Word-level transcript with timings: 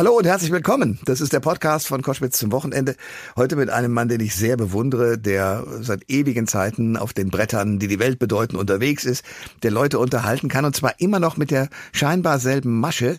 Hallo 0.00 0.16
und 0.16 0.26
herzlich 0.26 0.50
willkommen. 0.50 0.98
Das 1.04 1.20
ist 1.20 1.34
der 1.34 1.40
Podcast 1.40 1.86
von 1.86 2.00
Koschwitz 2.00 2.38
zum 2.38 2.52
Wochenende. 2.52 2.96
Heute 3.36 3.54
mit 3.54 3.68
einem 3.68 3.92
Mann, 3.92 4.08
den 4.08 4.20
ich 4.20 4.34
sehr 4.34 4.56
bewundere, 4.56 5.18
der 5.18 5.66
seit 5.82 6.08
ewigen 6.08 6.46
Zeiten 6.46 6.96
auf 6.96 7.12
den 7.12 7.28
Brettern, 7.28 7.78
die 7.78 7.86
die 7.86 7.98
Welt 7.98 8.18
bedeuten, 8.18 8.56
unterwegs 8.56 9.04
ist, 9.04 9.26
der 9.62 9.70
Leute 9.70 9.98
unterhalten 9.98 10.48
kann 10.48 10.64
und 10.64 10.74
zwar 10.74 10.98
immer 11.00 11.20
noch 11.20 11.36
mit 11.36 11.50
der 11.50 11.68
scheinbar 11.92 12.38
selben 12.38 12.80
Masche. 12.80 13.18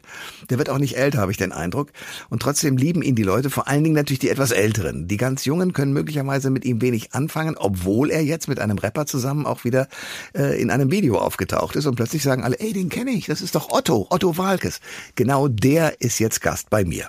Der 0.49 0.57
wird 0.57 0.71
auch 0.71 0.79
nicht 0.79 0.97
älter, 0.97 1.19
habe 1.19 1.31
ich 1.31 1.37
den 1.37 1.51
Eindruck. 1.51 1.89
Und 2.31 2.41
trotzdem 2.41 2.77
lieben 2.77 3.03
ihn 3.03 3.13
die 3.13 3.21
Leute, 3.21 3.51
vor 3.51 3.67
allen 3.67 3.83
Dingen 3.83 3.95
natürlich 3.95 4.17
die 4.17 4.29
etwas 4.29 4.49
Älteren. 4.49 5.07
Die 5.07 5.17
ganz 5.17 5.45
Jungen 5.45 5.73
können 5.73 5.93
möglicherweise 5.93 6.49
mit 6.49 6.65
ihm 6.65 6.81
wenig 6.81 7.13
anfangen, 7.13 7.57
obwohl 7.59 8.09
er 8.09 8.23
jetzt 8.23 8.47
mit 8.47 8.57
einem 8.57 8.79
Rapper 8.79 9.05
zusammen 9.05 9.45
auch 9.45 9.65
wieder 9.65 9.87
äh, 10.33 10.59
in 10.59 10.71
einem 10.71 10.89
Video 10.89 11.19
aufgetaucht 11.19 11.75
ist 11.75 11.85
und 11.85 11.93
plötzlich 11.93 12.23
sagen 12.23 12.43
alle, 12.43 12.59
ey, 12.59 12.73
den 12.73 12.89
kenne 12.89 13.11
ich, 13.11 13.27
das 13.27 13.41
ist 13.41 13.53
doch 13.53 13.69
Otto, 13.69 14.07
Otto 14.09 14.35
Walkes. 14.39 14.79
Genau 15.13 15.47
der 15.47 16.01
ist 16.01 16.17
jetzt 16.17 16.41
Gast 16.41 16.61
Gast 16.61 16.70
bei 16.71 16.83
mir. 16.85 17.07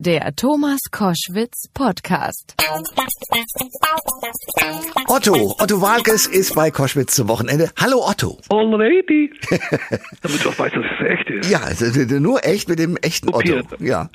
Der 0.00 0.34
Thomas 0.34 0.80
Koschwitz 0.90 1.68
Podcast. 1.72 2.56
Otto, 5.06 5.54
Otto 5.56 5.80
Walkes 5.80 6.26
ist 6.26 6.56
bei 6.56 6.72
Koschwitz 6.72 7.14
zum 7.14 7.28
Wochenende. 7.28 7.70
Hallo 7.80 8.04
Otto. 8.04 8.40
Already. 8.48 9.30
Damit 10.20 10.44
du 10.44 10.48
auch 10.48 10.58
weißt, 10.58 10.74
dass 10.74 10.84
es 10.98 11.06
echt 11.06 11.30
ist. 11.30 11.48
Ja, 11.48 11.60
also, 11.60 11.86
nur 12.18 12.44
echt 12.44 12.68
mit 12.68 12.80
dem 12.80 12.96
echten 12.96 13.30
Kopiert. 13.30 13.72
Otto. 13.72 13.84
Ja. 13.84 14.10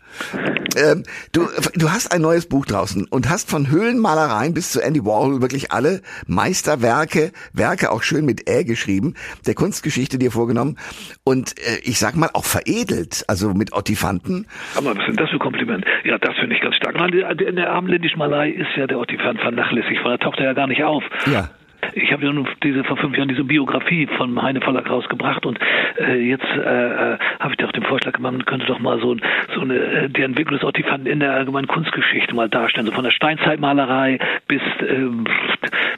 Ähm, 0.76 1.04
du, 1.32 1.48
du 1.76 1.92
hast 1.92 2.12
ein 2.12 2.22
neues 2.22 2.48
Buch 2.48 2.66
draußen 2.66 3.06
und 3.06 3.30
hast 3.30 3.50
von 3.50 3.72
Höhlenmalereien 3.72 4.54
bis 4.54 4.72
zu 4.72 4.82
Andy 4.82 5.06
Warhol 5.06 5.42
wirklich 5.42 5.72
alle 5.72 6.02
Meisterwerke, 6.28 7.32
Werke 7.54 7.92
auch 7.92 8.04
schön 8.04 8.26
mit 8.26 8.50
Ä 8.50 8.66
geschrieben, 8.66 9.16
der 9.48 9.56
Kunstgeschichte 9.56 10.20
dir 10.20 10.32
vorgenommen 10.32 10.78
und 11.24 11.58
äh, 11.60 11.80
ich 11.84 12.00
sag 12.00 12.18
mal 12.18 12.30
auch 12.34 12.46
veredelt, 12.46 13.24
also 13.28 13.54
mit 13.54 13.72
Ottifanten. 13.72 14.46
Aber 14.76 14.96
was 14.96 15.06
sind 15.06 15.20
das 15.20 15.30
für 15.30 15.40
Kompliment? 15.70 15.86
Ja, 16.04 16.18
das 16.18 16.36
finde 16.38 16.56
ich 16.56 16.62
ganz 16.62 16.76
stark. 16.76 16.96
In 17.00 17.56
der 17.56 17.72
abendländischen 17.72 18.20
Malei 18.20 18.50
ist 18.50 18.70
ja 18.76 18.88
der 18.88 19.00
Ottifant 19.00 19.40
vernachlässigt, 19.40 20.04
weil 20.04 20.14
er 20.14 20.20
taucht 20.20 20.40
ja 20.40 20.54
gar 20.54 20.68
nicht 20.68 20.84
auf. 20.84 21.04
Ja. 21.32 21.50
Ich 21.94 22.12
habe 22.12 22.26
ja 22.26 22.32
nun 22.32 22.48
diese 22.64 22.84
vor 22.84 22.98
fünf 22.98 23.18
Jahren 23.18 23.30
diese 23.30 23.44
Biografie 23.44 24.08
von 24.18 24.42
Heine 24.42 24.62
Verlag 24.62 24.90
rausgebracht 24.90 25.46
und 25.46 25.60
äh, 26.00 26.18
jetzt 26.18 26.46
äh, 26.46 27.14
äh 27.14 27.18
habe 27.40 27.52
ich 27.52 27.58
dir 27.58 27.68
auch 27.68 27.72
den 27.72 27.84
Vorschlag 27.84 28.14
gemacht, 28.14 28.34
man 28.34 28.46
könnte 28.46 28.66
doch 28.66 28.80
mal 28.80 29.00
so, 29.00 29.16
so 29.54 29.62
eine 29.62 29.76
äh, 29.76 30.10
die 30.10 30.22
Entwicklung 30.22 30.60
des 30.60 30.68
Ottifanten 30.68 31.08
in 31.08 31.20
der 31.20 31.34
allgemeinen 31.34 31.68
Kunstgeschichte 31.68 32.36
mal 32.36 32.50
darstellen, 32.50 32.86
so 32.86 32.92
von 32.92 33.04
der 33.04 33.12
Steinzeitmalerei 33.12 34.20
bis 34.48 34.62
ähm, 34.88 35.26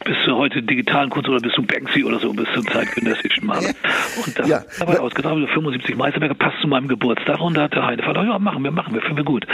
bis 0.03 0.17
zur 0.25 0.37
heute 0.37 0.63
digitalen 0.63 1.09
Kunst 1.09 1.29
oder 1.29 1.39
bis 1.39 1.53
zum 1.53 1.65
Banksy 1.65 2.03
oder 2.03 2.19
so, 2.19 2.33
bis 2.33 2.47
zum 2.53 2.67
zeitgenössischen 2.67 3.45
Maler. 3.45 3.69
Und 4.25 4.39
da 4.39 4.45
ja. 4.45 4.61
dabei 4.79 4.99
ausgedacht, 4.99 5.35
75 5.53 5.95
Meisterwerke 5.95 6.35
passt 6.35 6.59
zu 6.61 6.67
meinem 6.67 6.87
Geburtstag 6.87 7.39
und 7.39 7.55
da 7.55 7.63
hat 7.63 7.73
der 7.73 7.85
Heine 7.85 8.03
Verlag, 8.03 8.25
ja 8.25 8.39
machen 8.39 8.63
wir, 8.63 8.71
machen 8.71 8.93
wir, 8.93 9.01
finden 9.01 9.17
wir 9.17 9.23
gut. 9.23 9.45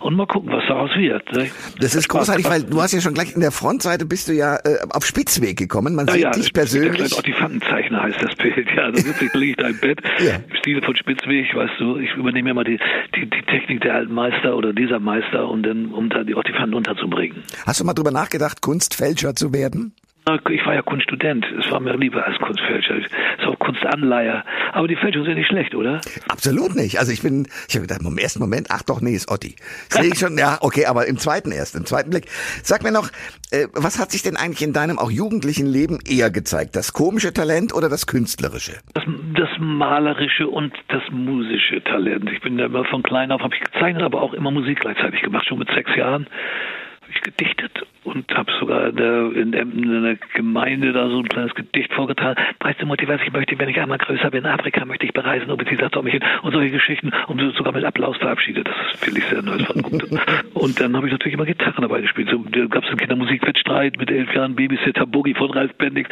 Und 0.00 0.14
mal 0.14 0.26
gucken, 0.26 0.52
was 0.52 0.64
daraus 0.68 0.90
wird. 0.96 1.32
Ne? 1.32 1.50
Das 1.80 1.94
ist 1.94 2.08
großartig, 2.08 2.48
weil 2.48 2.62
du 2.62 2.80
hast 2.80 2.92
ja 2.92 3.00
schon 3.00 3.14
gleich 3.14 3.34
in 3.34 3.40
der 3.40 3.50
Frontseite 3.50 4.04
bist 4.04 4.28
du 4.28 4.32
ja 4.32 4.56
äh, 4.56 4.78
auf 4.90 5.04
Spitzweg 5.04 5.56
gekommen. 5.56 5.75
Man 5.82 6.06
ja, 6.06 6.12
sieht 6.12 6.22
ja, 6.22 6.30
dich 6.30 6.52
persönlich. 6.52 7.10
Der 7.10 7.18
Ottifantenzeichner 7.18 8.02
heißt 8.02 8.22
das 8.22 8.34
Bild. 8.36 8.66
Ja, 8.76 8.90
da 8.90 8.96
sitze 8.96 9.24
ich, 9.24 9.34
liege 9.34 9.62
ich 9.62 9.68
im 9.68 9.80
Bett 9.80 10.00
ja. 10.18 10.36
im 10.36 10.56
Stil 10.56 10.82
von 10.82 10.96
Spitzweg, 10.96 11.54
weißt 11.54 11.74
du. 11.78 11.98
Ich 11.98 12.14
übernehme 12.14 12.50
immer 12.50 12.64
die, 12.64 12.78
die, 13.14 13.28
die 13.28 13.42
Technik 13.42 13.80
der 13.82 13.94
alten 13.94 14.14
Meister 14.14 14.56
oder 14.56 14.72
dieser 14.72 15.00
Meister, 15.00 15.48
um 15.48 15.62
dann, 15.62 15.86
um 15.92 16.08
da 16.08 16.24
die 16.24 16.34
Ottifanten 16.34 16.74
unterzubringen. 16.74 17.42
Hast 17.66 17.80
du 17.80 17.84
mal 17.84 17.94
drüber 17.94 18.10
nachgedacht, 18.10 18.62
Kunstfälscher 18.62 19.34
zu 19.34 19.52
werden? 19.52 19.94
Ich 20.50 20.66
war 20.66 20.74
ja 20.74 20.82
Kunststudent. 20.82 21.46
Es 21.56 21.70
war 21.70 21.78
mir 21.78 21.96
lieber 21.96 22.26
als 22.26 22.36
Kunstfälscher. 22.40 22.96
Ist 22.96 23.46
auch 23.46 23.56
Kunstanleiher. 23.60 24.44
Aber 24.72 24.88
die 24.88 24.96
Fälschung 24.96 25.22
ist 25.22 25.28
ja 25.28 25.34
nicht 25.36 25.46
schlecht, 25.46 25.72
oder? 25.76 26.00
Absolut 26.28 26.74
nicht. 26.74 26.98
Also 26.98 27.12
ich 27.12 27.22
bin, 27.22 27.46
ich 27.68 27.76
habe 27.76 27.86
gedacht, 27.86 28.00
im 28.04 28.18
ersten 28.18 28.40
Moment, 28.40 28.66
ach 28.70 28.82
doch, 28.82 29.00
nee, 29.00 29.14
ist 29.14 29.30
Otti. 29.30 29.54
Sehe 29.88 30.10
ich 30.12 30.18
schon, 30.18 30.36
ja, 30.36 30.58
okay, 30.62 30.86
aber 30.86 31.06
im 31.06 31.16
zweiten 31.18 31.52
erst, 31.52 31.76
im 31.76 31.84
zweiten 31.84 32.10
Blick. 32.10 32.26
Sag 32.64 32.82
mir 32.82 32.90
noch, 32.90 33.08
äh, 33.52 33.68
was 33.72 34.00
hat 34.00 34.10
sich 34.10 34.24
denn 34.24 34.36
eigentlich 34.36 34.62
in 34.62 34.72
deinem 34.72 34.98
auch 34.98 35.12
jugendlichen 35.12 35.66
Leben 35.66 36.00
eher 36.04 36.32
gezeigt? 36.32 36.74
Das 36.74 36.92
komische 36.92 37.32
Talent 37.32 37.72
oder 37.72 37.88
das 37.88 38.08
künstlerische? 38.08 38.72
Das, 38.94 39.04
das 39.34 39.50
malerische 39.60 40.48
und 40.48 40.72
das 40.88 41.02
musische 41.12 41.84
Talent. 41.84 42.28
Ich 42.32 42.40
bin 42.40 42.58
ja 42.58 42.66
immer 42.66 42.84
von 42.86 43.04
klein 43.04 43.30
auf, 43.30 43.42
habe 43.42 43.54
ich 43.54 43.60
gezeichnet, 43.60 44.02
aber 44.02 44.22
auch 44.22 44.34
immer 44.34 44.50
Musik 44.50 44.80
gleichzeitig 44.80 45.22
gemacht, 45.22 45.46
schon 45.46 45.60
mit 45.60 45.68
sechs 45.70 45.94
Jahren 45.94 46.26
ich 47.10 47.20
gedichtet 47.22 47.86
und 48.06 48.32
habe 48.32 48.52
sogar 48.60 48.88
in 48.88 48.96
der, 48.96 49.32
in, 49.32 49.52
der, 49.52 49.62
in 49.62 50.02
der 50.02 50.16
Gemeinde 50.34 50.92
da 50.92 51.08
so 51.08 51.18
ein 51.18 51.28
kleines 51.28 51.54
Gedicht 51.54 51.92
vorgetragen. 51.92 52.40
Preis 52.58 52.76
der 52.78 52.86
Motivation, 52.86 53.26
ich 53.26 53.32
möchte, 53.32 53.58
wenn 53.58 53.68
ich 53.68 53.80
einmal 53.80 53.98
größer 53.98 54.30
bin, 54.30 54.44
in 54.44 54.50
Afrika 54.50 54.84
möchte 54.84 55.06
ich 55.06 55.12
bereisen, 55.12 55.46
sie 55.68 55.76
sagt, 55.76 56.02
mich 56.02 56.12
hin 56.12 56.22
und 56.42 56.52
solche 56.52 56.70
Geschichten 56.70 57.12
und 57.26 57.40
sogar 57.56 57.72
mit 57.72 57.84
Applaus 57.84 58.16
verabschiedet. 58.18 58.68
Das 58.68 59.00
finde 59.00 59.20
ich 59.20 59.26
sehr 59.26 59.42
neu 59.42 59.58
von 59.58 59.82
und 60.54 60.80
dann 60.80 60.96
habe 60.96 61.06
ich 61.06 61.12
natürlich 61.12 61.34
immer 61.34 61.46
Gitarren 61.46 61.82
dabei 61.82 62.00
gespielt. 62.00 62.28
So, 62.30 62.38
da 62.38 62.66
gab 62.66 62.84
es 62.84 62.90
einen 62.90 62.98
Kindermusikwettstreit 62.98 63.98
mit 63.98 64.10
elf 64.10 64.32
Jahren 64.34 64.54
Babysitter 64.54 65.06
Boogie 65.06 65.34
von 65.34 65.50
Ralf 65.50 65.74
Bendig. 65.74 66.08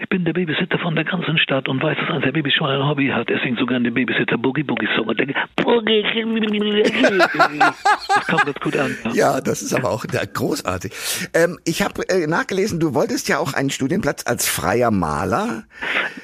Ich 0.00 0.08
bin 0.08 0.24
der 0.24 0.34
Babysitter 0.34 0.78
von 0.78 0.94
der 0.94 1.04
ganzen 1.04 1.38
Stadt 1.38 1.68
und 1.68 1.82
weiß, 1.82 1.96
dass 1.98 2.10
eines 2.10 2.24
der 2.24 2.32
Babys 2.32 2.54
schon 2.54 2.68
ein 2.68 2.86
Hobby 2.86 3.08
hat. 3.08 3.30
Er 3.30 3.40
singt 3.40 3.58
sogar 3.58 3.80
den 3.80 3.94
Babysitter 3.94 4.36
Boogie 4.36 4.64
Boogie 4.64 4.88
Song 4.96 5.06
und 5.06 5.18
denke, 5.18 5.34
Boogie. 7.32 7.58
das 8.14 8.26
kommt 8.26 8.44
ganz 8.44 8.60
gut 8.60 8.76
an. 8.76 8.96
Ja, 9.04 9.12
ja 9.14 9.40
das 9.40 9.62
ist 9.62 9.74
aber 9.74 9.90
auch 9.90 10.04
großartig. 10.38 10.92
Ähm, 11.34 11.58
ich 11.64 11.82
habe 11.82 12.08
äh, 12.08 12.26
nachgelesen, 12.26 12.80
du 12.80 12.94
wolltest 12.94 13.28
ja 13.28 13.38
auch 13.38 13.52
einen 13.54 13.70
Studienplatz 13.70 14.24
als 14.26 14.48
freier 14.48 14.90
Maler. 14.90 15.64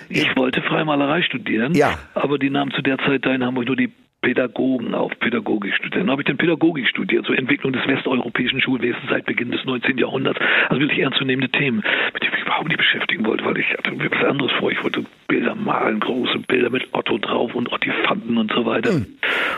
Ich 0.09 0.37
wollte 0.37 0.63
Freimalerei 0.63 1.23
studieren, 1.23 1.75
ja. 1.75 1.99
aber 2.15 2.39
die 2.39 2.51
nahmen 2.51 2.71
zu 2.73 2.83
der 2.83 2.99
Zeit 2.99 3.27
da 3.27 3.35
in 3.35 3.45
Hamburg 3.45 3.67
nur 3.67 3.77
die 3.77 3.93
Pädagogen 4.25 4.95
auf, 4.95 5.13
Pädagogik 5.21 5.75
studiert. 5.75 6.03
Dann 6.03 6.11
habe 6.11 6.23
ich 6.23 6.27
dann 6.27 6.39
Pädagogik 6.39 6.89
studiert, 6.89 7.27
so 7.27 7.35
Entwicklung 7.35 7.75
des 7.75 7.87
westeuropäischen 7.87 8.61
Schulwesens 8.63 9.05
seit 9.11 9.27
Beginn 9.27 9.51
des 9.51 9.63
19. 9.67 9.99
Jahrhunderts. 9.99 10.41
Also 10.71 10.81
wirklich 10.81 10.99
ernstzunehmende 11.01 11.51
Themen, 11.51 11.85
mit 12.15 12.23
denen 12.23 12.33
ich 12.35 12.43
überhaupt 12.43 12.69
nicht 12.69 12.79
beschäftigen 12.79 13.27
wollte, 13.27 13.45
weil 13.45 13.59
ich 13.59 13.67
hatte 13.71 13.93
mir 13.93 14.11
was 14.11 14.25
anderes 14.25 14.51
vor. 14.53 14.71
Ich 14.71 14.83
wollte 14.83 15.05
Bilder 15.29 15.55
malen, 15.55 16.01
große 16.01 16.39
Bilder 16.39 16.71
mit 16.71 16.89
Otto 16.93 17.19
drauf 17.19 17.55
und 17.55 17.71
Ottifanten 17.71 18.39
und 18.39 18.51
so 18.51 18.65
weiter. 18.65 18.93
Hm. 18.93 19.07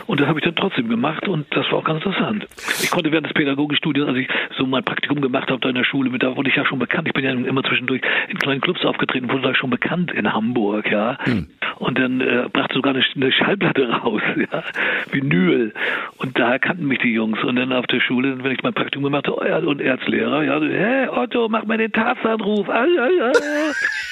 Und 0.07 0.21
das 0.21 0.27
habe 0.27 0.39
ich 0.39 0.45
dann 0.45 0.55
trotzdem 0.55 0.87
gemacht 0.87 1.27
und 1.27 1.45
das 1.51 1.69
war 1.71 1.79
auch 1.79 1.83
ganz 1.83 2.03
interessant. 2.03 2.47
Ich 2.81 2.89
konnte 2.89 3.11
während 3.11 3.27
des 3.27 3.33
Pädagogikstudiums, 3.33 4.09
als 4.09 4.17
ich 4.17 4.27
so 4.57 4.65
mein 4.65 4.83
Praktikum 4.83 5.21
gemacht 5.21 5.49
habe 5.49 5.59
da 5.59 5.69
in 5.69 5.75
der 5.75 5.83
Schule, 5.83 6.09
mit 6.09 6.23
da 6.23 6.35
wurde 6.35 6.49
ich 6.49 6.55
ja 6.55 6.65
schon 6.65 6.79
bekannt. 6.79 7.07
Ich 7.07 7.13
bin 7.13 7.25
ja 7.25 7.31
immer 7.31 7.63
zwischendurch 7.63 8.01
in 8.29 8.37
kleinen 8.37 8.61
Clubs 8.61 8.83
aufgetreten, 8.85 9.29
wurde 9.29 9.41
da 9.41 9.55
schon 9.55 9.69
bekannt 9.69 10.11
in 10.13 10.31
Hamburg, 10.31 10.89
ja. 10.89 11.17
Hm. 11.25 11.47
Und 11.79 11.99
dann 11.99 12.21
äh, 12.21 12.47
brachte 12.51 12.75
sogar 12.75 12.95
eine, 12.95 13.03
eine 13.15 13.31
Schallplatte 13.31 13.89
raus, 13.89 14.21
ja. 14.51 14.63
Vinyl. 15.11 15.73
Und 16.17 16.39
da 16.39 16.57
kannten 16.57 16.87
mich 16.87 16.99
die 16.99 17.13
Jungs. 17.13 17.43
Und 17.43 17.57
dann 17.57 17.73
auf 17.73 17.85
der 17.87 17.99
Schule, 17.99 18.43
wenn 18.43 18.51
ich 18.51 18.63
mein 18.63 18.73
Praktikum 18.73 19.03
gemacht 19.03 19.27
habe, 19.27 19.67
und 19.67 19.81
Erzlehrer, 19.81 20.43
ja, 20.43 20.59
hey 20.61 21.09
Otto, 21.09 21.49
mach 21.49 21.65
mal 21.65 21.77
den 21.77 21.91
Tarzanruf. 21.91 22.69
Ah, 22.69 22.85
ja, 22.85 23.09
ja. 23.09 23.31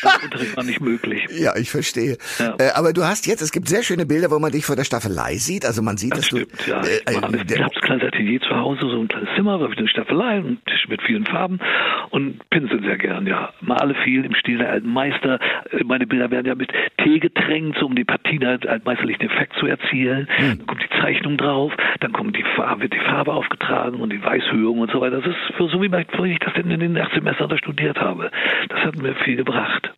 Das 0.02 0.24
Unterricht 0.24 0.58
war 0.58 0.64
nicht 0.64 0.82
möglich. 0.82 1.26
Ja, 1.32 1.56
ich 1.56 1.72
verstehe. 1.72 2.18
Ja. 2.38 2.56
Äh, 2.60 2.72
aber 2.76 2.94
du 2.94 3.04
hast 3.04 3.28
jetzt, 3.28 3.42
es 3.42 3.52
gibt 3.52 3.70
sehr 3.70 3.84
schöne 3.84 4.06
Bilder, 4.06 4.30
wo 4.30 4.40
man 4.40 4.52
dich 4.52 4.66
vor 4.66 4.76
der 4.76 4.84
Staffelei 4.84 5.36
sieht. 5.38 5.66
Also 5.66 5.82
man 5.86 5.98
sieht, 5.98 6.12
das 6.12 6.20
dass 6.20 6.28
stimmt, 6.28 6.68
du. 6.68 6.72
Ja, 6.72 6.82
äh, 6.82 6.84
ich, 6.84 7.08
äh, 7.08 7.56
ich 7.56 7.62
habe 7.62 7.76
ein 7.76 7.82
kleines 7.82 8.04
Atelier 8.08 8.42
zu 8.42 8.56
Hause, 8.56 8.82
so 8.90 9.00
ein 9.00 9.08
kleines 9.08 9.30
Zimmer, 9.36 9.58
da 9.58 9.64
habe 9.64 9.74
ich 9.74 9.80
eine 9.80 9.88
Staffelei, 9.88 10.32
einen 10.32 10.58
Tisch 10.66 10.88
mit 10.90 11.02
vielen 11.02 11.26
Farben 11.26 11.60
und 12.12 12.50
pinsel 12.50 12.82
sehr 12.82 12.98
gern, 12.98 13.28
ja. 13.28 13.54
Male 13.62 13.96
viel 14.04 14.26
im 14.26 14.36
Stil 14.36 14.58
der 14.58 14.70
alten 14.72 14.92
Meister. 14.92 15.40
Äh, 15.72 15.84
meine 15.84 16.08
Bilder 16.08 16.32
werden 16.32 16.46
ja 16.46 16.56
mit 16.56 16.72
Tee 17.04 17.20
getränkt, 17.20 17.78
so 17.80 17.86
um 17.86 17.96
die 17.96 18.04
Partien 18.04 18.46
halt 18.46 18.68
altmeisterlichen 18.68 19.30
Effekt 19.30 19.54
zu 19.60 19.68
erzielen. 19.68 20.28
Hm. 20.36 20.58
Dann 20.58 20.68
kommt 20.68 20.84
die 20.84 21.02
Zeichnung 21.02 21.38
drauf, 21.38 21.74
dann 22.00 22.12
kommt 22.12 22.36
die 22.36 22.46
Farbe, 22.56 22.84
wird 22.84 22.94
die 22.94 23.00
Farbe 23.00 23.34
aufgetragen 23.34 24.02
und 24.02 24.12
die 24.12 24.24
Weißhöhung 24.24 24.80
und 24.80 24.92
so 24.92 25.02
weiter. 25.02 25.22
Das 25.22 25.28
ist 25.28 25.56
für 25.58 25.70
so 25.70 25.82
wie 25.82 26.32
ich 26.32 26.40
das 26.40 26.54
denn 26.54 26.72
in 26.72 26.80
den 26.80 26.96
Erstsemestern 26.96 27.50
da 27.50 27.58
studiert 27.58 27.98
habe. 28.00 28.32
Das 28.70 28.80
hat 28.80 28.98
mir 28.98 29.16
viel 29.16 29.38
gebracht. 29.38 29.92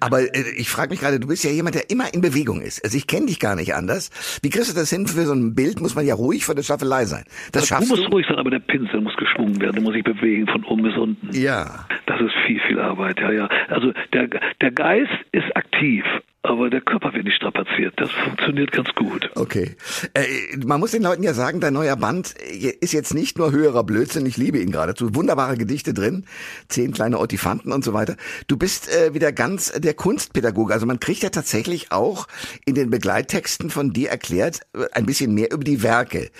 Aber 0.00 0.20
äh, 0.20 0.44
ich 0.56 0.68
frage 0.68 0.90
mich 0.90 1.00
gerade, 1.00 1.20
du 1.20 1.28
bist 1.28 1.44
ja 1.44 1.50
jemand, 1.50 1.74
der 1.74 1.90
immer 1.90 2.12
in 2.12 2.20
Bewegung 2.20 2.60
ist. 2.60 2.82
Also 2.84 2.96
ich 2.96 3.06
kenne 3.06 3.26
dich 3.26 3.40
gar 3.40 3.56
nicht 3.56 3.74
anders. 3.74 4.10
Wie 4.42 4.50
kriegst 4.50 4.70
du 4.70 4.78
das 4.78 4.90
hin? 4.90 5.06
Für 5.06 5.23
so 5.26 5.34
ein 5.34 5.54
Bild 5.54 5.80
muss 5.80 5.94
man 5.94 6.06
ja 6.06 6.14
ruhig 6.14 6.44
vor 6.44 6.54
der 6.54 6.62
Staffelei 6.62 7.04
sein. 7.04 7.24
Das 7.52 7.62
also, 7.62 7.66
schaffst 7.66 7.90
du. 7.90 7.96
musst 7.96 8.12
ruhig 8.12 8.26
sein, 8.28 8.38
aber 8.38 8.50
der 8.50 8.58
Pinsel 8.60 9.00
muss 9.00 9.16
geschwungen 9.16 9.60
werden, 9.60 9.74
der 9.74 9.82
muss 9.82 9.94
sich 9.94 10.04
bewegen 10.04 10.46
von 10.46 10.64
oben 10.64 10.82
bis 10.82 10.96
unten. 10.96 11.28
Ja. 11.32 11.86
Das 12.06 12.20
ist 12.20 12.32
viel, 12.46 12.60
viel 12.68 12.78
Arbeit, 12.78 13.20
ja, 13.20 13.32
ja. 13.32 13.48
Also 13.68 13.92
der, 14.12 14.28
der 14.60 14.70
Geist 14.70 15.12
ist 15.32 15.56
aktiv, 15.56 16.04
aber 16.44 16.68
der 16.68 16.82
Körper 16.82 17.14
wird 17.14 17.24
nicht 17.24 17.36
strapaziert. 17.36 17.94
Das 17.96 18.10
funktioniert 18.10 18.70
ganz 18.70 18.90
gut. 18.94 19.30
Okay. 19.34 19.76
Äh, 20.12 20.24
man 20.64 20.78
muss 20.78 20.90
den 20.90 21.02
Leuten 21.02 21.22
ja 21.22 21.32
sagen, 21.32 21.58
dein 21.60 21.72
neuer 21.72 21.96
Band 21.96 22.32
ist 22.32 22.92
jetzt 22.92 23.14
nicht 23.14 23.38
nur 23.38 23.50
höherer 23.50 23.82
Blödsinn, 23.82 24.26
ich 24.26 24.36
liebe 24.36 24.58
ihn 24.58 24.70
geradezu. 24.70 25.14
Wunderbare 25.14 25.56
Gedichte 25.56 25.94
drin, 25.94 26.26
zehn 26.68 26.92
kleine 26.92 27.18
Ottifanten 27.18 27.72
und 27.72 27.82
so 27.82 27.94
weiter. 27.94 28.16
Du 28.46 28.58
bist 28.58 28.94
äh, 28.94 29.14
wieder 29.14 29.32
ganz 29.32 29.72
der 29.72 29.94
Kunstpädagoge. 29.94 30.74
Also 30.74 30.84
man 30.84 31.00
kriegt 31.00 31.22
ja 31.22 31.30
tatsächlich 31.30 31.92
auch 31.92 32.28
in 32.66 32.74
den 32.74 32.90
Begleittexten 32.90 33.70
von 33.70 33.92
dir 33.92 34.10
erklärt 34.10 34.60
äh, 34.74 34.84
ein 34.92 35.06
bisschen 35.06 35.32
mehr 35.32 35.50
über 35.50 35.64
die 35.64 35.82
Werke. 35.82 36.30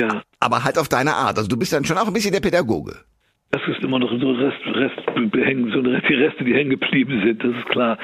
Ja. 0.00 0.22
Aber 0.40 0.64
halt 0.64 0.78
auf 0.78 0.88
deine 0.88 1.14
Art. 1.14 1.36
Also 1.36 1.48
du 1.48 1.58
bist 1.58 1.74
dann 1.74 1.84
schon 1.84 1.98
auch 1.98 2.06
ein 2.06 2.14
bisschen 2.14 2.32
der 2.32 2.40
Pädagoge. 2.40 2.96
Das 3.54 3.60
ist 3.68 3.84
immer 3.84 3.98
noch 3.98 4.08
so 4.10 4.30
Rest, 4.32 4.56
Rest, 4.64 4.96
so 5.04 5.82
die 5.82 6.14
Reste, 6.14 6.42
die 6.42 6.54
hängen 6.54 6.70
geblieben 6.70 7.20
sind, 7.22 7.44
das 7.44 7.54
ist 7.54 7.68
klar. 7.68 7.98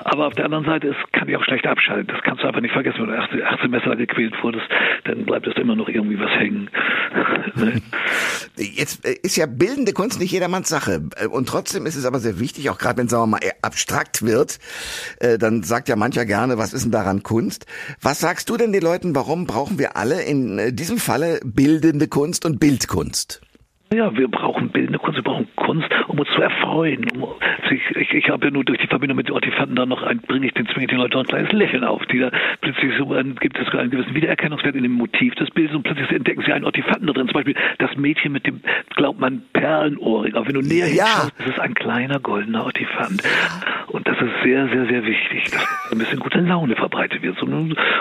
Aber 0.00 0.26
auf 0.26 0.34
der 0.34 0.46
anderen 0.46 0.64
Seite, 0.64 0.88
es 0.88 0.96
kann 1.12 1.28
dich 1.28 1.36
auch 1.36 1.44
schlecht 1.44 1.64
abschalten. 1.64 2.08
Das 2.08 2.20
kannst 2.24 2.42
du 2.42 2.48
einfach 2.48 2.60
nicht 2.60 2.72
vergessen, 2.72 3.02
wenn 3.02 3.10
du 3.10 3.16
acht, 3.16 3.30
acht 3.40 3.62
Semester 3.62 3.94
gequält 3.94 4.34
wurdest, 4.42 4.66
dann 5.04 5.24
bleibt 5.24 5.46
es 5.46 5.54
immer 5.58 5.76
noch 5.76 5.88
irgendwie 5.88 6.18
was 6.18 6.30
hängen. 6.32 6.68
Jetzt 8.56 9.06
äh, 9.06 9.14
ist 9.22 9.36
ja 9.36 9.46
bildende 9.46 9.92
Kunst 9.92 10.18
nicht 10.18 10.32
jedermanns 10.32 10.68
Sache. 10.68 11.02
Äh, 11.14 11.28
und 11.28 11.48
trotzdem 11.48 11.86
ist 11.86 11.94
es 11.94 12.04
aber 12.04 12.18
sehr 12.18 12.40
wichtig, 12.40 12.68
auch 12.68 12.78
gerade 12.78 12.98
wenn 12.98 13.06
es, 13.06 13.12
sagen 13.12 13.30
wir 13.30 13.38
mal, 13.38 13.52
abstrakt 13.62 14.26
wird, 14.26 14.58
äh, 15.20 15.38
dann 15.38 15.62
sagt 15.62 15.88
ja 15.88 15.94
mancher 15.94 16.26
gerne, 16.26 16.58
was 16.58 16.72
ist 16.72 16.82
denn 16.82 16.90
daran 16.90 17.22
Kunst? 17.22 17.66
Was 18.02 18.18
sagst 18.18 18.50
du 18.50 18.56
denn 18.56 18.72
den 18.72 18.82
Leuten, 18.82 19.14
warum 19.14 19.46
brauchen 19.46 19.78
wir 19.78 19.96
alle 19.96 20.20
in 20.22 20.74
diesem 20.74 20.98
Falle 20.98 21.38
bildende 21.44 22.08
Kunst 22.08 22.44
und 22.44 22.58
Bildkunst? 22.58 23.40
Ja, 23.92 24.16
wir 24.16 24.28
brauchen 24.28 24.68
bildende 24.68 25.00
Kunst, 25.00 25.18
wir 25.18 25.24
brauchen 25.24 25.48
Kunst, 25.56 25.88
um 26.06 26.20
uns 26.20 26.28
zu 26.30 26.40
erfreuen. 26.40 27.06
Um, 27.10 27.26
ich, 27.72 27.96
ich, 27.96 28.14
ich 28.14 28.30
habe 28.30 28.46
ja 28.46 28.52
nur 28.52 28.64
durch 28.64 28.78
die 28.78 28.86
Verbindung 28.86 29.16
mit 29.16 29.26
den 29.26 29.34
Ortifanten 29.34 29.74
dann 29.74 29.88
noch 29.88 30.04
ein, 30.04 30.20
bringe 30.20 30.46
ich 30.46 30.54
den, 30.54 30.68
zwinge 30.68 30.84
ich 30.84 30.90
den 30.90 30.98
Leuten 30.98 31.14
noch 31.14 31.24
ein 31.24 31.26
kleines 31.26 31.50
Lächeln 31.50 31.82
auf, 31.82 32.06
die 32.06 32.20
da 32.20 32.30
plötzlich 32.60 32.92
so 32.96 33.12
ein, 33.12 33.34
gibt 33.34 33.58
es 33.58 33.68
einen 33.74 33.90
gewissen 33.90 34.14
Wiedererkennungswert 34.14 34.76
in 34.76 34.84
dem 34.84 34.92
Motiv 34.92 35.34
des 35.34 35.50
Bildes 35.50 35.74
und 35.74 35.82
plötzlich 35.82 36.08
entdecken 36.12 36.40
sie 36.46 36.52
einen 36.52 36.66
Ortifanten 36.66 37.08
da 37.08 37.12
drin. 37.12 37.26
Zum 37.26 37.34
Beispiel 37.34 37.56
das 37.78 37.96
Mädchen 37.96 38.30
mit 38.30 38.46
dem, 38.46 38.60
glaubt 38.94 39.18
man, 39.18 39.42
Perlenohrring. 39.54 40.34
Aber 40.36 40.46
wenn 40.46 40.54
du 40.54 40.62
näher 40.62 40.86
ja. 40.86 41.06
hinschaust, 41.06 41.40
ist 41.40 41.48
es 41.48 41.58
ein 41.58 41.74
kleiner 41.74 42.20
goldener 42.20 42.66
Ortifant. 42.66 43.24
Und 43.88 44.06
das 44.06 44.16
ist 44.20 44.44
sehr, 44.44 44.68
sehr, 44.68 44.86
sehr 44.86 45.04
wichtig, 45.04 45.50
dass 45.50 45.66
ein 45.90 45.98
bisschen 45.98 46.20
gute 46.20 46.38
Laune 46.38 46.76
verbreitet 46.76 47.22
wird. 47.22 47.36
So 47.40 47.46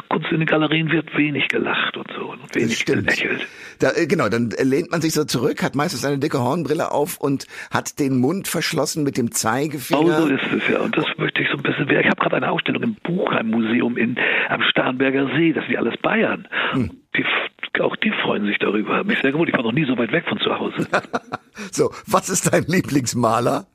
Kunst 0.07 0.31
in 0.31 0.37
den 0.37 0.45
Galerien 0.45 0.91
wird 0.91 1.17
wenig 1.17 1.47
gelacht 1.47 1.97
und 1.97 2.11
so 2.15 2.29
und 2.29 2.53
wenig 2.53 2.85
gelächelt. 2.85 3.47
Da, 3.79 3.91
äh, 3.95 4.07
genau, 4.07 4.27
dann 4.27 4.49
lehnt 4.61 4.91
man 4.91 5.01
sich 5.01 5.13
so 5.13 5.23
zurück, 5.23 5.63
hat 5.63 5.75
meistens 5.75 6.03
eine 6.05 6.19
dicke 6.19 6.39
Hornbrille 6.39 6.91
auf 6.91 7.17
und 7.17 7.47
hat 7.71 7.99
den 7.99 8.19
Mund 8.19 8.47
verschlossen 8.47 9.03
mit 9.03 9.17
dem 9.17 9.31
Zeigefinger. 9.31 10.19
Oh, 10.19 10.27
so 10.27 10.27
ist 10.27 10.51
es 10.51 10.67
ja. 10.69 10.79
Und 10.79 10.97
das 10.97 11.05
möchte 11.17 11.41
ich 11.41 11.47
so 11.49 11.57
ein 11.57 11.63
bisschen. 11.63 11.89
Ich 11.89 12.07
habe 12.07 12.17
gerade 12.17 12.35
eine 12.35 12.51
Ausstellung 12.51 12.83
im 12.83 12.95
Buchheim-Museum 13.03 13.97
in, 13.97 14.17
am 14.49 14.61
Starnberger 14.63 15.27
See. 15.35 15.53
Das 15.53 15.63
sind 15.63 15.73
ja 15.73 15.79
alles 15.79 15.97
Bayern. 16.01 16.47
Hm. 16.71 16.91
Die, 17.15 17.25
auch 17.81 17.95
die 17.95 18.11
freuen 18.11 18.45
sich 18.45 18.57
darüber. 18.59 19.03
Mich 19.03 19.19
sehr 19.19 19.31
gewundert. 19.31 19.55
Ich 19.55 19.57
war 19.57 19.63
noch 19.63 19.71
nie 19.71 19.85
so 19.85 19.97
weit 19.97 20.11
weg 20.11 20.25
von 20.27 20.39
zu 20.39 20.53
Hause. 20.57 20.87
so, 21.71 21.91
was 22.05 22.29
ist 22.29 22.53
dein 22.53 22.63
Lieblingsmaler? 22.63 23.67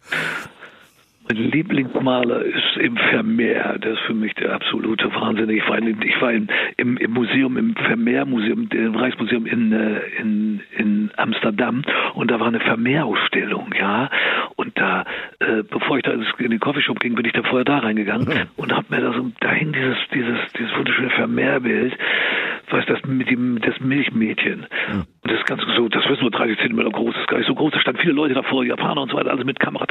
Mein 1.26 1.38
Lieblingsmaler 1.38 2.42
ist 2.42 2.76
im 2.78 2.98
Vermeer. 2.98 3.78
Der 3.78 3.92
ist 3.92 4.00
für 4.00 4.12
mich 4.12 4.34
der 4.34 4.54
absolute 4.54 5.12
Wahnsinn. 5.14 5.48
Ich 5.48 5.66
war, 5.66 5.78
in, 5.78 6.02
ich 6.02 6.20
war 6.20 6.32
in, 6.32 6.48
im, 6.76 6.98
im, 6.98 7.12
Museum, 7.12 7.56
im 7.56 7.74
Vermeer-Museum, 7.74 8.68
im 8.70 8.94
Reichsmuseum 8.94 9.46
in, 9.46 9.72
äh, 9.72 10.00
in, 10.20 10.60
in 10.76 11.10
Amsterdam 11.16 11.82
und 12.12 12.30
da 12.30 12.40
war 12.40 12.48
eine 12.48 12.60
Vermeer-Ausstellung, 12.60 13.72
ja. 13.78 14.10
Und 14.56 14.78
da, 14.78 15.04
äh, 15.38 15.62
bevor 15.62 15.96
ich 15.96 16.02
da 16.02 16.12
in 16.12 16.50
den 16.50 16.60
Coffeeshop 16.60 17.00
ging, 17.00 17.14
bin 17.14 17.24
ich 17.24 17.32
da 17.32 17.42
vorher 17.42 17.64
da 17.64 17.78
reingegangen 17.78 18.28
mhm. 18.28 18.48
und 18.56 18.76
hab 18.76 18.90
mir 18.90 19.00
da 19.00 19.14
so, 19.14 19.30
da 19.40 19.50
hing 19.50 19.72
dieses, 19.72 19.96
dieses, 20.12 20.38
dieses 20.58 20.76
wunderschöne 20.76 21.10
Vermeerbild, 21.10 21.96
was 22.68 22.84
das 22.84 23.02
mit 23.04 23.30
dem, 23.30 23.60
das 23.62 23.80
Milchmädchen. 23.80 24.66
Mhm. 24.92 25.04
Und 25.22 25.32
das 25.32 25.38
ist 25.38 25.46
ganz 25.46 25.62
so, 25.74 25.88
das 25.88 26.04
ist 26.04 26.20
nur 26.20 26.30
30 26.30 26.58
Zentimeter 26.58 26.90
groß, 26.90 27.14
das 27.14 27.22
ist 27.22 27.28
gar 27.28 27.38
nicht 27.38 27.46
so 27.48 27.54
groß, 27.54 27.72
da 27.72 27.80
standen 27.80 28.00
viele 28.00 28.12
Leute 28.12 28.34
davor, 28.34 28.62
Japaner 28.62 29.02
und 29.02 29.10
so 29.10 29.16
weiter, 29.16 29.30
alles 29.30 29.46
mit 29.46 29.58
Kamera, 29.58 29.86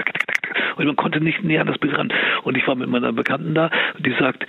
und 0.75 0.85
man 0.85 0.95
konnte 0.95 1.21
nicht 1.21 1.43
näher 1.43 1.61
an 1.61 1.67
das 1.67 1.77
Bild 1.77 1.97
ran. 1.97 2.11
Und 2.43 2.57
ich 2.57 2.67
war 2.67 2.75
mit 2.75 2.89
meiner 2.89 3.13
Bekannten 3.13 3.53
da, 3.53 3.69
die 3.99 4.13
sagt, 4.19 4.45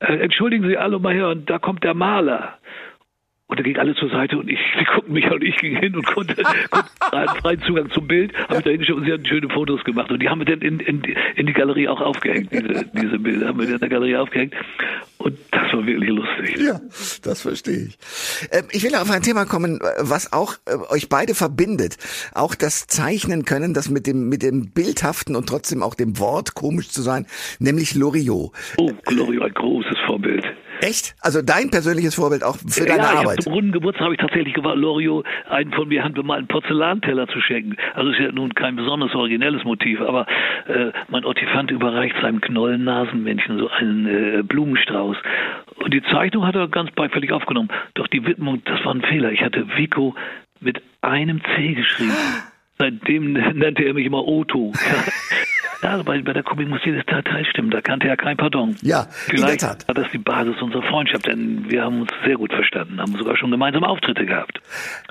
äh, 0.00 0.16
entschuldigen 0.18 0.68
Sie 0.68 0.76
alle 0.76 0.98
mal 0.98 1.14
her, 1.14 1.28
und 1.28 1.48
da 1.50 1.58
kommt 1.58 1.84
der 1.84 1.94
Maler. 1.94 2.58
Und 3.48 3.58
da 3.58 3.62
ging 3.62 3.78
alle 3.78 3.94
zur 3.94 4.10
Seite 4.10 4.36
und 4.38 4.48
ich, 4.48 4.58
sie 4.78 4.84
guckten 4.84 5.14
mich 5.14 5.24
an 5.24 5.32
und 5.32 5.42
ich 5.42 5.56
ging 5.56 5.74
hin 5.76 5.96
und 5.96 6.06
konnte, 6.06 6.34
konnte 6.70 7.40
freien 7.40 7.62
Zugang 7.62 7.90
zum 7.90 8.06
Bild, 8.06 8.32
habe 8.48 8.58
ich 8.58 8.64
da 8.64 8.70
hingeschaut 8.70 8.96
und 8.98 9.04
sie 9.06 9.12
hatten 9.12 9.26
schöne 9.26 9.48
Fotos 9.48 9.82
gemacht. 9.84 10.10
Und 10.10 10.20
die 10.22 10.28
haben 10.28 10.40
wir 10.40 10.44
dann 10.44 10.60
in, 10.60 10.80
in, 10.80 11.02
in 11.34 11.46
die 11.46 11.52
Galerie 11.54 11.88
auch 11.88 12.00
aufgehängt, 12.00 12.52
diese, 12.52 12.84
diese 12.92 13.18
Bilder 13.18 13.48
haben 13.48 13.58
wir 13.58 13.68
in 13.68 13.78
der 13.78 13.88
Galerie 13.88 14.16
aufgehängt. 14.16 14.54
Und 15.16 15.38
das 15.50 15.72
war 15.72 15.86
wirklich 15.86 16.10
lustig. 16.10 16.58
Ja, 16.58 16.80
das 17.22 17.40
verstehe 17.40 17.88
ich. 17.88 17.98
Ähm, 18.52 18.64
ich 18.70 18.84
will 18.84 18.94
auf 18.94 19.10
ein 19.10 19.22
Thema 19.22 19.46
kommen, 19.46 19.80
was 19.98 20.32
auch 20.32 20.54
äh, 20.66 20.76
euch 20.92 21.08
beide 21.08 21.34
verbindet. 21.34 21.96
Auch 22.34 22.54
das 22.54 22.86
Zeichnen 22.86 23.46
können, 23.46 23.72
das 23.72 23.88
mit 23.88 24.06
dem, 24.06 24.28
mit 24.28 24.42
dem 24.42 24.72
Bildhaften 24.72 25.34
und 25.34 25.48
trotzdem 25.48 25.82
auch 25.82 25.94
dem 25.94 26.18
Wort 26.18 26.54
komisch 26.54 26.90
zu 26.90 27.00
sein, 27.00 27.26
nämlich 27.58 27.94
Loriot. 27.94 28.52
Oh, 28.76 28.92
Loriot, 29.08 29.44
ein 29.44 29.54
großes 29.54 29.96
Vorbild. 30.06 30.44
Echt? 30.80 31.14
Also 31.20 31.42
dein 31.42 31.70
persönliches 31.70 32.14
Vorbild 32.14 32.44
auch 32.44 32.56
für 32.56 32.86
deine 32.86 33.02
ja, 33.02 33.20
Arbeit? 33.20 33.42
Zum 33.42 33.52
runden 33.52 33.72
Geburtstag 33.72 34.04
habe 34.04 34.14
ich 34.14 34.20
tatsächlich 34.20 34.54
gewagt, 34.54 34.76
Loriot 34.76 35.26
einen 35.48 35.72
von 35.72 35.88
mir 35.88 36.04
handbemalten 36.04 36.48
Porzellanteller 36.48 37.28
zu 37.28 37.40
schenken. 37.40 37.76
Also 37.94 38.10
ist 38.10 38.20
ja 38.20 38.32
nun 38.32 38.54
kein 38.54 38.76
besonders 38.76 39.14
originelles 39.14 39.64
Motiv, 39.64 40.00
aber 40.00 40.26
äh, 40.66 40.92
mein 41.08 41.24
Ortifant 41.24 41.70
überreicht 41.70 42.16
seinem 42.22 42.40
Knollennasenmännchen 42.40 43.58
so 43.58 43.68
einen 43.68 44.06
äh, 44.06 44.42
Blumenstrauß. 44.42 45.16
Und 45.76 45.94
die 45.94 46.02
Zeichnung 46.02 46.46
hat 46.46 46.54
er 46.54 46.68
ganz 46.68 46.90
beifällig 46.92 47.32
aufgenommen. 47.32 47.68
Doch 47.94 48.06
die 48.08 48.24
Widmung, 48.24 48.62
das 48.64 48.84
war 48.84 48.94
ein 48.94 49.02
Fehler. 49.02 49.32
Ich 49.32 49.42
hatte 49.42 49.66
Vico 49.76 50.14
mit 50.60 50.82
einem 51.02 51.40
C 51.56 51.74
geschrieben. 51.74 52.12
Seitdem 52.78 53.32
nannte 53.32 53.82
er 53.82 53.94
mich 53.94 54.06
immer 54.06 54.26
Otto. 54.26 54.72
Ja, 55.82 55.90
also 55.90 56.04
bei, 56.04 56.20
bei 56.22 56.32
der 56.32 56.42
Komik 56.42 56.68
muss 56.68 56.80
jedes 56.84 57.06
Detail 57.06 57.44
stimmen. 57.44 57.70
Da 57.70 57.80
kannte 57.80 58.08
er 58.08 58.16
kein 58.16 58.36
Pardon. 58.36 58.74
Ja, 58.82 59.06
Vielleicht 59.10 59.62
war 59.62 59.94
das 59.94 60.06
die 60.12 60.18
Basis 60.18 60.60
unserer 60.60 60.82
Freundschaft, 60.82 61.26
denn 61.26 61.64
wir 61.68 61.84
haben 61.84 62.02
uns 62.02 62.10
sehr 62.24 62.36
gut 62.36 62.52
verstanden, 62.52 63.00
haben 63.00 63.16
sogar 63.16 63.36
schon 63.36 63.50
gemeinsam 63.50 63.84
Auftritte 63.84 64.26
gehabt. 64.26 64.60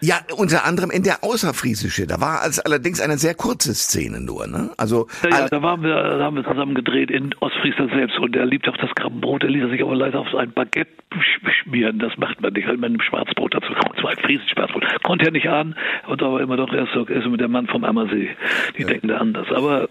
Ja, 0.02 0.18
unter 0.36 0.66
anderem 0.66 0.92
in 0.92 1.04
der 1.04 1.24
Außerfriesische. 1.24 2.06
Da 2.06 2.20
war 2.20 2.46
es 2.46 2.60
allerdings 2.60 3.00
eine 3.00 3.18
sehr 3.18 3.34
kurze 3.34 3.74
Szene 3.74 4.20
nur, 4.20 4.48
ne? 4.48 4.72
Also 4.78 5.08
ja, 5.24 5.40
ja 5.40 5.48
da 5.48 5.62
waren 5.62 5.84
wir, 5.84 5.96
da 5.96 6.24
haben 6.24 6.36
wir 6.36 6.44
zusammen 6.44 6.76
gedreht 6.76 7.12
in 7.12 7.34
Ostfriesland 7.40 7.92
selbst 7.94 8.20
und 8.20 8.36
er 8.36 8.46
liebt 8.46 8.68
auch 8.68 8.78
das 8.78 8.94
Krabbenbrot. 8.96 9.44
Er 9.44 9.50
ließ 9.50 9.70
sich 9.70 9.82
aber 9.82 9.96
leider 9.96 10.20
auf 10.20 10.36
ein 10.36 10.52
Baguette 10.52 10.92
schmieren. 11.64 12.00
Das 12.00 12.18
macht 12.18 12.42
man 12.42 12.52
nicht, 12.54 12.68
halt 12.68 12.80
mit 12.80 12.90
einem 12.90 13.02
Schwarzbrot 13.02 13.54
dazu. 13.54 13.74
Ein 13.74 14.18
Friesisch 14.18 14.52
Schwarzbrot. 14.52 14.84
Konnte 15.04 15.26
er 15.26 15.32
nicht 15.32 15.48
an 15.48 15.76
und 16.08 16.22
aber 16.22 16.42
immer 16.42 16.58
doch 16.58 16.74
erst 16.74 16.94
so, 16.94 17.06
er 17.06 17.18
ist 17.18 17.28
mit 17.28 17.40
der 17.40 17.48
Mann 17.48 17.68
vom 17.68 17.84
Ammersee. 17.84 18.30
Die 18.78 18.82
ja. 18.82 18.88
denken 18.88 19.08
da 19.08 19.18
anders. 19.18 19.48
Aber 19.52 19.90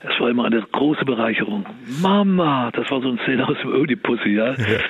es 0.00 0.20
war 0.20 0.30
immer 0.30 0.44
eine 0.44 0.62
große 0.72 1.04
Bereicherung. 1.04 1.66
Mama, 2.00 2.70
das 2.72 2.88
war 2.90 3.00
so 3.00 3.08
eine 3.08 3.18
Szene 3.24 3.46
aus 3.48 3.56
dem 3.62 3.72
Ödipussy, 3.72 4.30
ja. 4.30 4.52
ja. 4.52 4.80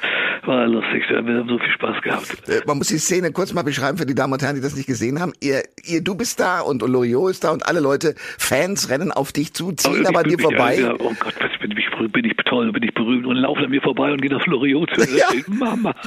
War 0.45 0.67
lustig, 0.67 1.05
wir 1.09 1.19
haben 1.19 1.49
so 1.49 1.59
viel 1.59 1.73
Spaß 1.73 2.03
gehabt. 2.03 2.49
Äh, 2.49 2.61
man 2.67 2.79
muss 2.79 2.89
die 2.89 2.99
Szene 2.99 3.33
kurz 3.33 3.53
mal 3.55 3.63
beschreiben 3.63 3.99
für 3.99 4.07
die 4.07 4.15
Damen 4.15 4.35
und 4.35 4.43
Herren, 4.43 4.57
die 4.57 4.63
das 4.63 4.77
nicht 4.77 4.87
gesehen 4.87 5.21
haben. 5.21 5.33
Ihr, 5.41 5.63
ihr 5.85 6.03
du 6.03 6.15
bist 6.15 6.41
da 6.41 6.61
und 6.61 6.83
Loriot 6.83 7.31
ist 7.31 7.45
da 7.45 7.51
und 7.51 7.67
alle 7.67 7.81
Leute, 7.81 8.15
Fans 8.17 8.91
rennen 8.91 9.11
auf 9.11 9.33
dich 9.33 9.55
zu, 9.55 9.73
ziehen 9.73 10.07
aber, 10.07 10.21
an 10.21 10.29
dir 10.29 10.39
vorbei. 10.39 10.79
Ja, 10.81 10.95
oh 10.99 11.13
Gott, 11.19 11.35
bin 11.61 11.77
ich, 11.77 12.13
bin 12.13 12.25
ich 12.25 12.37
toll, 12.45 12.73
bin 12.73 12.83
ich 12.83 12.95
berühmt 12.95 13.27
und 13.27 13.37
laufen 13.37 13.65
an 13.65 13.71
mir 13.71 13.83
vorbei 13.83 14.13
und 14.13 14.23
gehen 14.23 14.35
auf 14.35 14.47
Loriot 14.47 14.91
zu. 14.95 15.17
Ja. 15.17 15.27
Mama. 15.49 15.95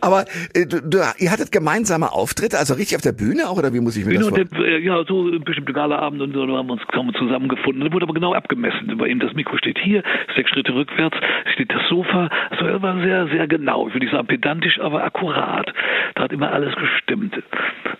Aber 0.00 0.24
äh, 0.54 0.66
du, 0.66 0.80
du, 0.80 0.98
ihr 1.18 1.30
hattet 1.30 1.52
gemeinsame 1.52 2.12
Auftritte, 2.12 2.58
also 2.58 2.74
richtig 2.74 2.96
auf 2.96 3.02
der 3.02 3.12
Bühne 3.12 3.48
auch, 3.48 3.58
oder 3.58 3.72
wie 3.72 3.80
muss 3.80 3.96
ich 3.96 4.04
mir 4.04 4.12
Bühne 4.12 4.30
das 4.30 4.48
vorstellen? 4.48 4.64
Äh, 4.64 4.78
ja, 4.78 5.04
so 5.04 5.30
bestimmte 5.40 5.72
Galaabend 5.72 6.22
und 6.22 6.32
so, 6.34 6.46
da 6.46 6.54
haben 6.54 6.68
wir 6.68 6.72
uns 6.74 6.82
zusammengefunden. 7.18 7.84
Da 7.84 7.92
wurde 7.92 8.04
aber 8.04 8.14
genau 8.14 8.34
abgemessen. 8.34 8.96
Bei 8.98 9.06
ihm 9.08 9.20
das 9.20 9.32
Mikro 9.34 9.56
steht 9.56 9.78
hier, 9.78 10.02
sechs 10.34 10.50
Schritte 10.50 10.74
rückwärts 10.74 11.16
steht 11.52 11.72
das 11.72 11.82
Sofa. 11.88 12.28
Also 12.50 12.66
er 12.66 12.82
war 12.82 13.00
sehr, 13.00 13.28
sehr 13.28 13.46
genau. 13.46 13.88
Ich 13.88 13.94
würde 13.94 14.06
nicht 14.06 14.12
sagen 14.12 14.26
pedantisch, 14.26 14.80
aber 14.80 15.04
akkurat. 15.04 15.72
Da 16.14 16.24
hat 16.24 16.32
immer 16.32 16.52
alles 16.52 16.74
gestimmt. 16.76 17.42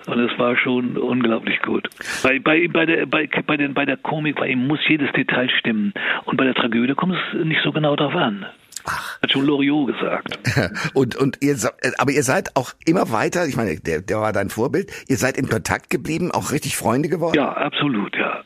Und 0.06 0.18
es 0.18 0.38
war 0.38 0.56
schon 0.56 0.96
unglaublich 0.96 1.60
gut. 1.62 1.88
Bei, 2.22 2.38
bei, 2.38 2.68
bei, 2.68 2.86
der, 2.86 3.06
bei, 3.06 3.28
bei, 3.46 3.56
den, 3.56 3.74
bei 3.74 3.86
der 3.86 3.96
Komik, 3.96 4.36
bei 4.36 4.48
ihm 4.48 4.66
muss 4.66 4.80
jedes 5.04 5.12
Detail 5.14 5.48
stimmen. 5.58 5.92
Und 6.24 6.36
bei 6.36 6.44
der 6.44 6.54
Tragödie 6.54 6.94
kommt 6.94 7.14
es 7.14 7.44
nicht 7.44 7.60
so 7.62 7.72
genau 7.72 7.96
darauf 7.96 8.14
an. 8.14 8.46
Ach. 8.86 9.20
Hat 9.22 9.30
schon 9.30 9.46
Loriot 9.46 9.86
gesagt. 9.86 10.38
und, 10.94 11.16
und 11.16 11.38
ihr, 11.40 11.56
aber 11.96 12.10
ihr 12.10 12.22
seid 12.22 12.54
auch 12.54 12.72
immer 12.84 13.10
weiter, 13.10 13.46
ich 13.46 13.56
meine, 13.56 13.76
der, 13.76 14.02
der 14.02 14.20
war 14.20 14.32
dein 14.32 14.50
Vorbild, 14.50 14.92
ihr 15.08 15.16
seid 15.16 15.38
in 15.38 15.48
Kontakt 15.48 15.88
geblieben, 15.88 16.30
auch 16.30 16.52
richtig 16.52 16.76
Freunde 16.76 17.08
geworden? 17.08 17.34
Ja, 17.34 17.50
absolut, 17.52 18.14
ja. 18.16 18.43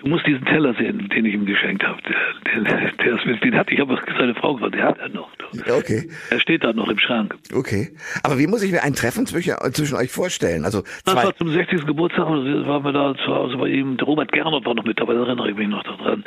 Du 0.00 0.08
musst 0.08 0.26
diesen 0.26 0.44
Teller 0.46 0.74
sehen, 0.74 1.08
den 1.08 1.24
ich 1.26 1.34
ihm 1.34 1.44
geschenkt 1.44 1.82
habe. 1.82 2.00
Der, 2.02 2.62
der, 2.62 2.92
der 2.92 3.14
ist, 3.14 3.44
den 3.44 3.54
hatte 3.54 3.74
ich 3.74 3.80
aber 3.80 4.00
seine 4.18 4.34
Frau 4.34 4.54
gefragt, 4.54 4.74
der 4.74 4.84
hat 4.84 4.98
er 4.98 5.10
noch. 5.10 5.30
Okay. 5.68 6.08
Er 6.30 6.40
steht 6.40 6.64
da 6.64 6.72
noch 6.72 6.88
im 6.88 6.98
Schrank. 6.98 7.36
Okay. 7.52 7.90
Aber 8.22 8.38
wie 8.38 8.46
muss 8.46 8.62
ich 8.62 8.72
mir 8.72 8.82
ein 8.82 8.94
Treffen 8.94 9.26
zwischen, 9.26 9.54
zwischen 9.72 9.96
euch 9.96 10.10
vorstellen? 10.10 10.64
Also 10.64 10.82
zwei 10.82 11.14
das 11.14 11.24
war 11.24 11.36
zum 11.36 11.50
60. 11.50 11.86
Geburtstag, 11.86 12.26
waren 12.26 12.84
wir 12.84 12.92
da 12.92 13.14
zu 13.14 13.26
Hause 13.26 13.56
bei 13.58 13.68
ihm. 13.68 13.96
Der 13.98 14.06
Robert 14.06 14.32
Gernot 14.32 14.64
war 14.64 14.74
noch 14.74 14.84
mit 14.84 14.98
dabei, 14.98 15.14
da 15.14 15.20
erinnere 15.20 15.50
ich 15.50 15.56
mich 15.56 15.68
noch 15.68 15.82
daran. 15.82 16.24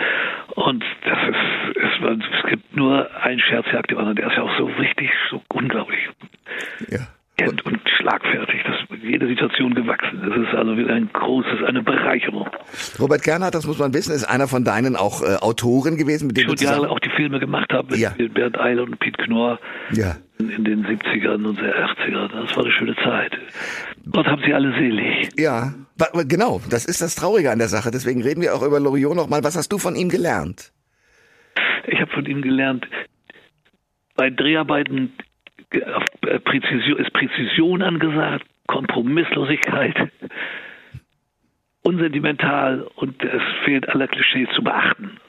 Und 0.56 0.84
das 1.04 1.18
ist, 1.30 1.78
es, 1.78 2.02
war, 2.02 2.12
es 2.12 2.50
gibt 2.50 2.76
nur 2.76 3.10
einen 3.24 3.40
Scherz 3.40 3.66
jagt 3.72 3.92
der 3.92 4.28
ist 4.28 4.38
ja 4.38 4.44
auch 4.44 4.58
so 4.58 4.66
richtig, 4.66 5.10
so 5.30 5.42
unglaublich. 5.50 6.10
Ja. 6.90 7.08
Und, 7.42 7.66
und 7.66 7.82
schlagfertig. 7.98 8.62
Das 8.64 8.84
jeder 9.04 9.28
Situation 9.28 9.74
gewachsen. 9.74 10.22
Das 10.28 10.38
ist 10.38 10.54
also 10.56 10.78
wieder 10.78 10.94
ein 10.94 11.10
großes, 11.12 11.64
eine 11.68 11.84
Bereicherung. 11.84 12.50
Robert 13.00 13.24
Gernhardt, 13.24 13.54
das 13.54 13.68
muss 13.68 13.78
man 13.78 13.94
wissen, 13.94 14.14
ist 14.14 14.24
einer 14.24 14.48
von 14.48 14.64
deinen 14.64 14.96
auch 14.96 15.22
äh, 15.22 15.36
Autoren 15.36 15.98
gewesen, 15.98 16.28
mit 16.28 16.38
dem 16.38 16.50
ich 16.50 16.60
schon 16.60 16.68
Jahre 16.68 16.90
auch 16.90 17.00
die 17.00 17.10
Filme 17.10 17.40
gemacht 17.40 17.72
habe 17.74 17.92
mit 17.92 18.00
ja. 18.00 18.12
Bernd 18.34 18.60
Eiler 18.60 18.84
und 18.84 19.00
Piet 19.00 19.18
Knorr 19.18 19.60
ja. 19.92 20.16
in, 20.40 20.50
in 20.50 20.64
den 20.64 20.86
70ern 20.86 21.46
und 21.46 21.60
der 21.60 21.88
80ern. 21.88 22.30
Das 22.46 22.56
war 22.56 22.64
eine 22.64 22.74
schöne 22.74 22.96
Zeit. 23.04 23.38
Gott 24.12 24.26
haben 24.28 24.42
sie 24.46 24.54
alle 24.54 24.74
selig. 24.74 25.30
Ja, 25.38 25.74
genau, 26.28 26.62
das 26.70 26.86
ist 26.86 27.02
das 27.02 27.16
Traurige 27.16 27.52
an 27.52 27.60
der 27.60 27.68
Sache. 27.68 27.92
Deswegen 27.92 28.24
reden 28.24 28.42
wir 28.42 28.56
auch 28.56 28.64
über 28.64 28.80
Loriot 28.80 29.16
nochmal. 29.16 29.44
Was 29.44 29.56
hast 29.56 29.72
du 29.72 29.78
von 29.78 29.96
ihm 29.96 30.10
gelernt? 30.10 30.72
Ich 31.88 32.00
habe 32.00 32.12
von 32.12 32.26
ihm 32.26 32.42
gelernt, 32.42 32.88
bei 34.16 34.30
Dreharbeiten 34.30 35.12
Präzision, 36.44 37.00
ist 37.00 37.14
Präzision 37.14 37.82
angesagt, 37.82 38.46
Kompromisslosigkeit, 38.68 39.96
unsentimental 41.84 42.88
und 42.96 43.22
es 43.24 43.42
fehlt 43.66 43.90
aller 43.90 44.08
Klischees 44.08 44.48
zu 44.56 44.64
beachten. 44.64 45.20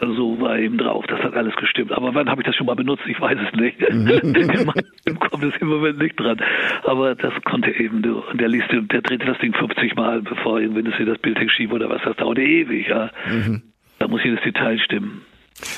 So 0.00 0.40
war 0.40 0.58
eben 0.58 0.78
drauf, 0.78 1.04
das 1.08 1.20
hat 1.20 1.34
alles 1.34 1.56
gestimmt. 1.56 1.90
Aber 1.90 2.14
wann 2.14 2.30
habe 2.30 2.40
ich 2.40 2.46
das 2.46 2.54
schon 2.54 2.66
mal 2.66 2.76
benutzt? 2.76 3.02
Ich 3.08 3.20
weiß 3.20 3.36
es 3.48 3.60
nicht. 3.60 3.80
Im 5.04 5.18
Kopf 5.18 5.42
ist 5.42 5.60
im 5.60 5.68
Moment 5.68 5.98
nicht 5.98 6.18
dran. 6.20 6.38
Aber 6.84 7.16
das 7.16 7.32
konnte 7.44 7.70
eben, 7.72 8.02
du. 8.02 8.20
Und 8.20 8.40
der 8.40 8.48
liest, 8.48 8.68
der 8.70 9.02
drehte 9.02 9.26
das 9.26 9.38
Ding 9.38 9.52
50 9.54 9.96
Mal, 9.96 10.22
bevor 10.22 10.60
irgendwie 10.60 11.04
das 11.04 11.18
Bild 11.18 11.38
schief 11.50 11.72
oder 11.72 11.88
was, 11.90 12.00
das 12.04 12.16
dauerte 12.16 12.42
ewig, 12.42 12.86
ja. 12.86 13.10
Mhm. 13.28 13.62
Da 13.98 14.06
muss 14.06 14.22
jedes 14.22 14.40
Detail 14.42 14.78
stimmen. 14.78 15.22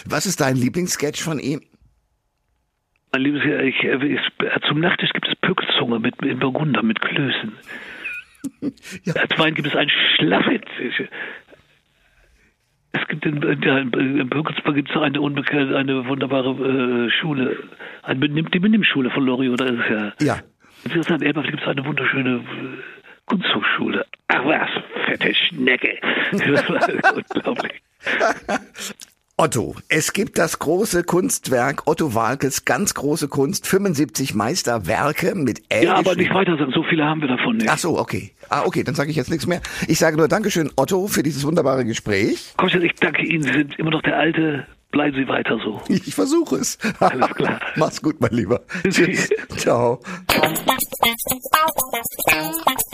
Was 0.06 0.26
ist 0.26 0.40
dein 0.40 0.56
Lieblingssketch 0.56 1.22
von 1.22 1.38
ihm? 1.38 1.62
Mein 3.12 3.22
liebes 3.22 3.42
Herr, 3.42 3.62
ich, 3.64 3.82
ich, 3.82 4.20
zum 4.68 4.80
Nachtisch 4.80 5.10
gibt 5.12 5.28
es 5.28 5.34
Pückzunge 5.36 5.98
mit, 5.98 6.14
in 6.22 6.38
Burgunder 6.38 6.82
mit 6.82 7.00
Klößen. 7.00 7.52
ja. 9.04 9.14
Als 9.14 9.38
Wein 9.38 9.54
gibt 9.54 9.68
es 9.68 9.74
ein 9.74 9.90
Schlaffit. 10.16 10.64
Es 12.92 13.08
gibt 13.08 13.26
in, 13.26 13.42
in, 13.42 13.62
in 13.92 14.28
Birkensburg 14.28 14.74
gibt 14.74 14.90
es 14.90 14.96
eine 14.96 15.20
unbekannte, 15.20 15.76
eine 15.76 16.06
wunderbare 16.06 16.50
äh, 17.06 17.10
Schule, 17.10 17.56
eine 18.02 18.20
Benimm, 18.20 18.50
die 18.50 18.58
Benimmschule 18.58 19.10
von 19.10 19.24
Loriot, 19.24 19.60
da 19.60 19.66
ist 19.66 19.80
es 19.80 19.88
ja. 19.90 20.12
Ja. 20.20 20.40
In 20.84 21.22
Elbach 21.22 21.44
gibt 21.44 21.60
es 21.60 21.68
eine 21.68 21.84
wunderschöne 21.84 22.36
äh, 22.36 22.42
Kunsthochschule. 23.26 24.06
Ach 24.28 24.44
was, 24.44 24.70
fette 25.06 25.34
Schnecke. 25.34 25.98
Das 26.30 26.68
war 26.68 27.14
unglaublich. 27.16 27.82
Otto, 29.42 29.75
es 29.88 30.12
gibt 30.12 30.37
das 30.37 30.59
große 30.59 31.02
Kunstwerk 31.02 31.85
Otto 31.87 32.14
Walkes, 32.14 32.66
ganz 32.66 32.92
große 32.92 33.28
Kunst, 33.28 33.66
75 33.66 34.35
Meisterwerke 34.35 35.35
mit 35.35 35.62
L. 35.70 35.85
Ja, 35.85 35.94
aber 35.94 36.14
nicht 36.14 36.35
weiter 36.35 36.59
sagen, 36.59 36.73
so 36.75 36.82
viele 36.82 37.06
haben 37.06 37.23
wir 37.23 37.28
davon 37.28 37.56
nicht. 37.56 37.70
Ach 37.70 37.78
so, 37.78 37.99
okay. 37.99 38.32
Ah, 38.50 38.64
okay, 38.66 38.85
dann 38.85 38.94
sage 38.94 39.09
ich 39.09 39.16
jetzt 39.16 39.30
nichts 39.30 39.47
mehr. 39.47 39.62
Ich 39.88 39.99
sage 39.99 40.18
nur 40.18 40.28
Dankeschön, 40.28 40.70
Otto, 40.76 41.06
für 41.06 41.23
dieses 41.23 41.47
wunderbare 41.47 41.87
Gespräch. 41.87 42.52
Komm, 42.59 42.68
ich 42.68 42.94
danke 42.97 43.23
Ihnen, 43.25 43.42
Sie 43.42 43.52
sind 43.52 43.78
immer 43.78 43.90
noch 43.90 44.02
der 44.02 44.18
alte 44.18 44.66
Bleiben 44.90 45.16
Sie 45.16 45.28
weiter 45.28 45.59
so. 45.64 45.80
Ich 45.88 46.14
versuche 46.14 46.56
es. 46.56 46.76
Alles 46.99 47.30
klar. 47.30 47.61
Mach's 47.76 48.02
gut, 48.02 48.20
mein 48.20 48.32
Lieber. 48.32 48.61
Tschüss. 48.90 49.30
Ciao. 49.56 50.00